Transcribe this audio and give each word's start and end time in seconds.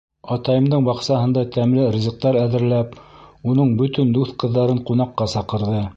Атайымдың 0.35 0.87
баҡсаһында 0.87 1.43
тәмле 1.57 1.85
ризыҡтар 1.97 2.39
әҙерләп, 2.45 2.97
уның 3.53 3.77
бөтөн 3.83 4.17
дуҫ 4.19 4.33
ҡыҙҙарын 4.45 4.85
ҡунаҡҡа 4.91 5.33
саҡырҙы. 5.37 5.89